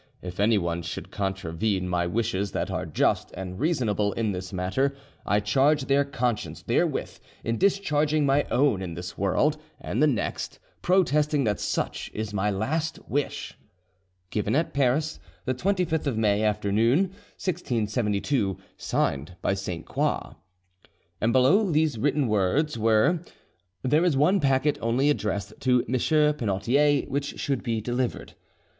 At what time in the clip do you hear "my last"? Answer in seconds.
12.33-12.97